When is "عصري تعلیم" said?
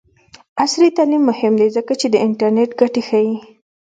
0.63-1.23